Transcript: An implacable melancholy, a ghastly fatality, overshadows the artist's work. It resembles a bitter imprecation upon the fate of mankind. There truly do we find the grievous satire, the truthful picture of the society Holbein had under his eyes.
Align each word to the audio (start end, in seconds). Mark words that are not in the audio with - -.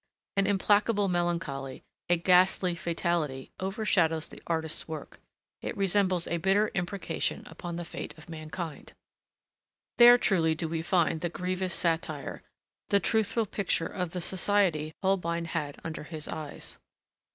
An 0.35 0.47
implacable 0.47 1.07
melancholy, 1.09 1.83
a 2.09 2.17
ghastly 2.17 2.73
fatality, 2.73 3.51
overshadows 3.59 4.27
the 4.27 4.41
artist's 4.47 4.87
work. 4.87 5.19
It 5.61 5.77
resembles 5.77 6.25
a 6.25 6.37
bitter 6.37 6.71
imprecation 6.73 7.43
upon 7.45 7.75
the 7.75 7.85
fate 7.85 8.17
of 8.17 8.27
mankind. 8.27 8.93
There 9.99 10.17
truly 10.17 10.55
do 10.55 10.67
we 10.67 10.81
find 10.81 11.21
the 11.21 11.29
grievous 11.29 11.75
satire, 11.75 12.41
the 12.89 12.99
truthful 12.99 13.45
picture 13.45 13.85
of 13.85 14.09
the 14.09 14.21
society 14.21 14.91
Holbein 15.03 15.45
had 15.45 15.79
under 15.83 16.01
his 16.05 16.27
eyes. 16.27 16.79